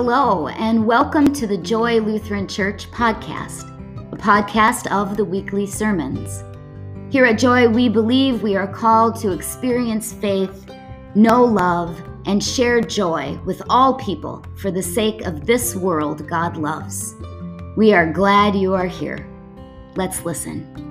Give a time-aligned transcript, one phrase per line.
[0.00, 3.64] Hello, and welcome to the Joy Lutheran Church podcast,
[4.12, 6.44] a podcast of the weekly sermons.
[7.12, 10.70] Here at Joy, we believe we are called to experience faith,
[11.16, 16.56] know love, and share joy with all people for the sake of this world God
[16.56, 17.16] loves.
[17.76, 19.28] We are glad you are here.
[19.96, 20.87] Let's listen.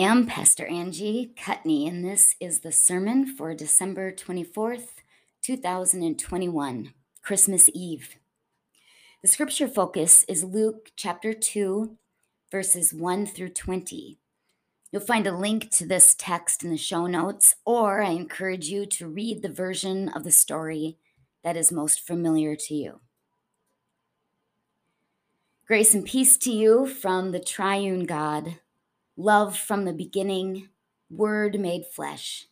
[0.00, 5.02] Am Pastor Angie Cutney, and this is the sermon for December 24th,
[5.42, 8.16] 2021, Christmas Eve.
[9.20, 11.98] The scripture focus is Luke chapter 2,
[12.50, 14.18] verses 1 through 20.
[14.90, 18.86] You'll find a link to this text in the show notes, or I encourage you
[18.86, 20.96] to read the version of the story
[21.44, 23.00] that is most familiar to you.
[25.66, 28.60] Grace and peace to you from the triune God
[29.20, 30.68] love from the beginning,
[31.10, 32.46] word made flesh,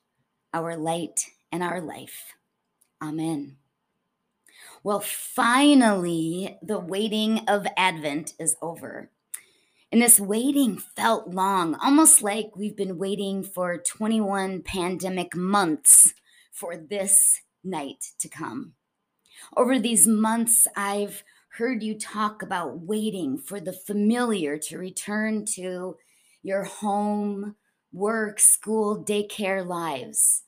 [0.53, 2.35] our light and our life.
[3.03, 3.57] Amen.
[4.83, 9.11] Well, finally, the waiting of Advent is over.
[9.91, 16.13] And this waiting felt long, almost like we've been waiting for 21 pandemic months
[16.53, 18.75] for this night to come.
[19.57, 21.25] Over these months, I've
[21.57, 25.97] heard you talk about waiting for the familiar to return to
[26.43, 27.57] your home,
[27.93, 30.43] work, school, daycare lives,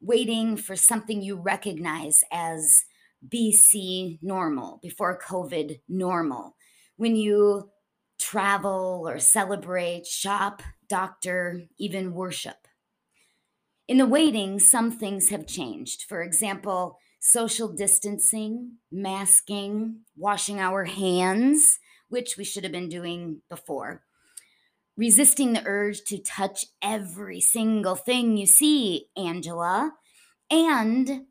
[0.00, 2.84] waiting for something you recognize as
[3.26, 6.56] BC normal, before COVID normal.
[6.96, 7.70] When you
[8.18, 12.68] travel or celebrate, shop, doctor, even worship.
[13.88, 16.04] In the waiting, some things have changed.
[16.08, 24.02] For example, social distancing, masking, washing our hands, which we should have been doing before,
[24.96, 29.92] resisting the urge to touch every single thing you see, Angela,
[30.50, 31.22] and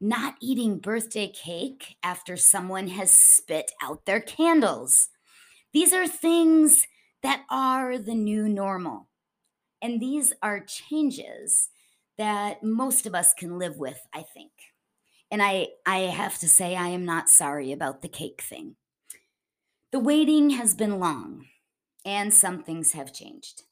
[0.00, 5.08] not eating birthday cake after someone has spit out their candles.
[5.72, 6.82] These are things
[7.22, 9.08] that are the new normal.
[9.80, 11.68] And these are changes
[12.18, 14.52] that most of us can live with, I think.
[15.30, 18.76] And I, I have to say, I am not sorry about the cake thing.
[19.92, 21.46] The waiting has been long
[22.06, 23.64] and some things have changed.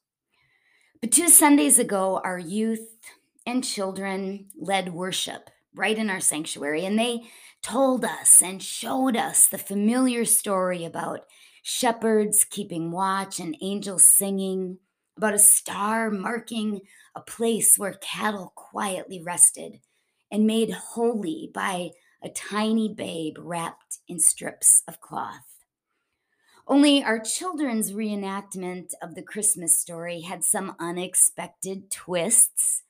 [1.01, 2.99] But two Sundays ago, our youth
[3.47, 7.23] and children led worship right in our sanctuary, and they
[7.63, 11.21] told us and showed us the familiar story about
[11.63, 14.77] shepherds keeping watch and angels singing,
[15.17, 16.81] about a star marking
[17.15, 19.79] a place where cattle quietly rested
[20.29, 21.91] and made holy by
[22.21, 25.54] a tiny babe wrapped in strips of cloth.
[26.67, 32.81] Only our children's reenactment of the Christmas story had some unexpected twists.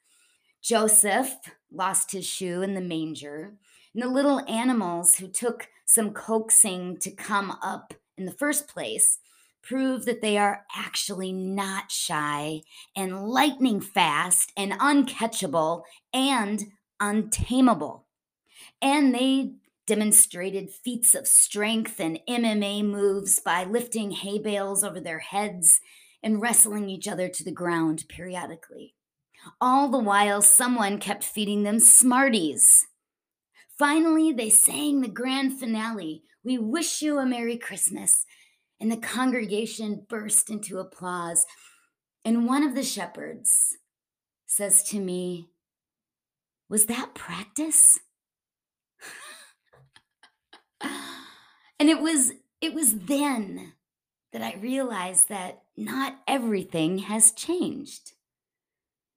[0.62, 1.36] Joseph
[1.70, 3.56] lost his shoe in the manger,
[3.94, 9.20] and the little animals who took some coaxing to come up in the first place
[9.62, 12.62] prove that they are actually not shy
[12.96, 15.82] and lightning fast and uncatchable
[16.14, 16.64] and
[17.02, 18.06] untamable.
[18.82, 25.20] And they demonstrated feats of strength and MMA moves by lifting hay bales over their
[25.20, 25.80] heads
[26.24, 28.96] and wrestling each other to the ground periodically.
[29.62, 32.88] All the while, someone kept feeding them Smarties.
[33.78, 38.26] Finally, they sang the grand finale We wish you a Merry Christmas.
[38.80, 41.46] And the congregation burst into applause.
[42.24, 43.78] And one of the shepherds
[44.46, 45.50] says to me,
[46.70, 48.00] Was that practice?
[51.80, 53.74] And it was it was then
[54.32, 58.14] that I realized that not everything has changed.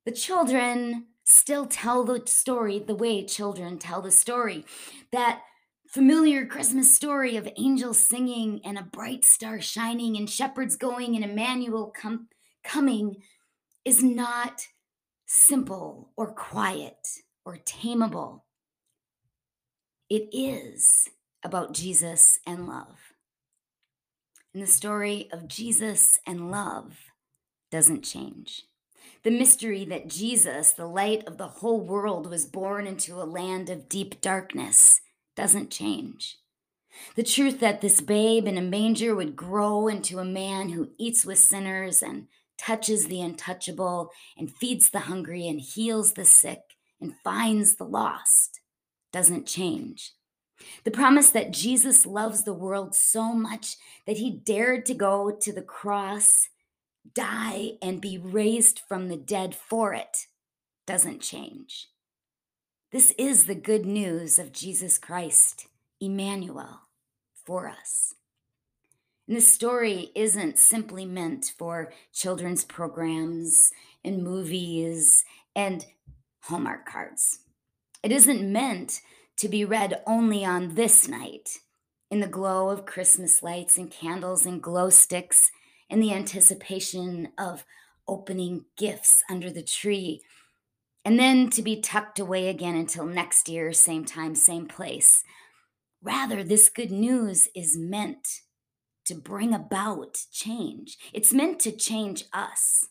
[0.04, 4.64] The children still tell the story the way children tell the story.
[5.12, 5.42] That
[5.88, 11.24] familiar Christmas story of angels singing and a bright star shining and shepherds going and
[11.24, 12.28] Emmanuel com-
[12.64, 13.16] coming
[13.84, 14.66] is not
[15.26, 17.08] simple or quiet
[17.44, 18.42] or tameable.
[20.10, 21.08] It is
[21.44, 23.12] about Jesus and love.
[24.52, 26.98] And the story of Jesus and love
[27.70, 28.62] doesn't change.
[29.22, 33.68] The mystery that Jesus, the light of the whole world, was born into a land
[33.68, 35.00] of deep darkness
[35.36, 36.38] doesn't change.
[37.14, 41.24] The truth that this babe in a manger would grow into a man who eats
[41.24, 42.26] with sinners and
[42.58, 46.60] touches the untouchable and feeds the hungry and heals the sick
[47.00, 48.60] and finds the lost
[49.12, 50.12] doesn't change.
[50.84, 53.76] The promise that Jesus loves the world so much
[54.06, 56.48] that he dared to go to the cross,
[57.14, 60.26] die, and be raised from the dead for it
[60.86, 61.88] doesn't change.
[62.90, 65.66] This is the good news of Jesus Christ,
[66.00, 66.80] Emmanuel,
[67.44, 68.14] for us.
[69.26, 73.70] And this story isn't simply meant for children's programs
[74.02, 75.22] and movies
[75.54, 75.84] and
[76.40, 77.40] Hallmark cards.
[78.02, 79.02] It isn't meant
[79.38, 81.58] to be read only on this night
[82.10, 85.50] in the glow of Christmas lights and candles and glow sticks
[85.88, 87.64] in the anticipation of
[88.06, 90.22] opening gifts under the tree
[91.04, 95.24] and then to be tucked away again until next year, same time, same place.
[96.02, 98.40] Rather, this good news is meant
[99.06, 100.98] to bring about change.
[101.14, 102.88] It's meant to change us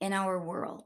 [0.00, 0.84] in our world.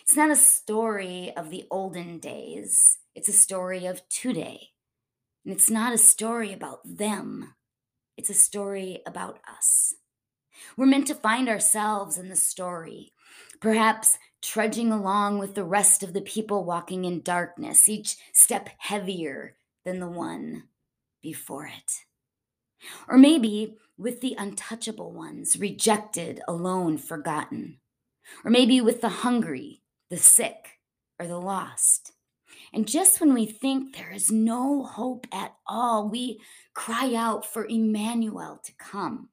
[0.00, 4.70] It's not a story of the olden days, it's a story of today.
[5.44, 7.54] And it's not a story about them,
[8.16, 9.94] it's a story about us.
[10.76, 13.12] We're meant to find ourselves in the story,
[13.60, 19.56] perhaps trudging along with the rest of the people walking in darkness, each step heavier
[19.84, 20.64] than the one
[21.22, 22.04] before it.
[23.08, 27.78] Or maybe with the untouchable ones, rejected, alone, forgotten.
[28.44, 29.81] Or maybe with the hungry,
[30.12, 30.78] the sick,
[31.18, 32.12] or the lost.
[32.70, 36.38] And just when we think there is no hope at all, we
[36.74, 39.30] cry out for Emmanuel to come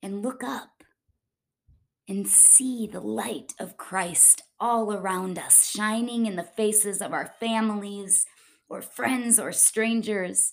[0.00, 0.84] and look up
[2.08, 7.34] and see the light of Christ all around us, shining in the faces of our
[7.40, 8.26] families
[8.68, 10.52] or friends or strangers.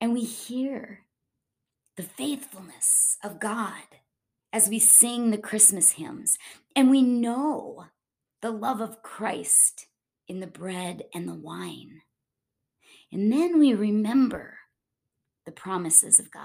[0.00, 1.00] And we hear
[1.98, 3.99] the faithfulness of God
[4.52, 6.38] as we sing the Christmas hymns.
[6.74, 7.86] And we know
[8.42, 9.86] the love of Christ
[10.28, 12.02] in the bread and the wine.
[13.12, 14.58] And then we remember
[15.44, 16.44] the promises of God.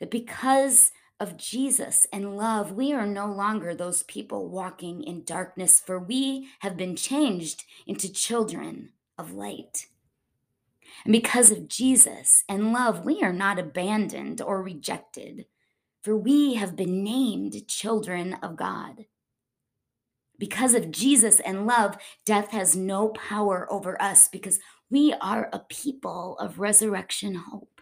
[0.00, 5.80] That because of Jesus and love, we are no longer those people walking in darkness,
[5.80, 9.86] for we have been changed into children of light.
[11.04, 15.46] And because of Jesus and love, we are not abandoned or rejected,
[16.04, 19.06] for we have been named children of God.
[20.38, 21.96] Because of Jesus and love,
[22.26, 24.58] death has no power over us because
[24.90, 27.80] we are a people of resurrection hope.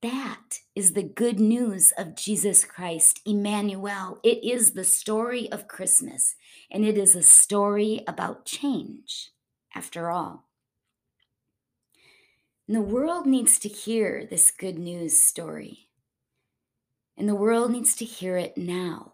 [0.00, 4.18] That is the good news of Jesus Christ, Emmanuel.
[4.22, 6.34] It is the story of Christmas,
[6.70, 9.32] and it is a story about change,
[9.74, 10.48] after all.
[12.66, 15.83] And the world needs to hear this good news story,
[17.16, 19.12] and the world needs to hear it now.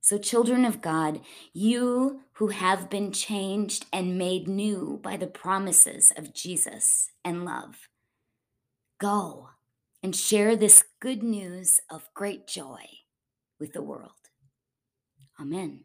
[0.00, 1.20] So, children of God,
[1.52, 7.88] you who have been changed and made new by the promises of Jesus and love,
[9.00, 9.50] Go
[10.02, 12.84] and share this good news of great joy
[13.58, 14.12] with the world.
[15.40, 15.84] Amen.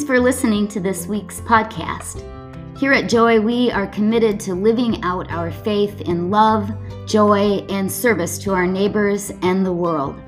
[0.00, 2.24] Thanks for listening to this week's podcast.
[2.78, 6.70] Here at Joy, we are committed to living out our faith in love,
[7.06, 10.18] joy, and service to our neighbors and the world.